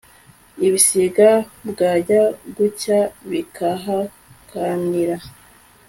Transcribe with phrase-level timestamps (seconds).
[0.65, 1.27] ibisiga
[1.69, 2.21] bwajya
[2.55, 5.17] gucya bikahakanira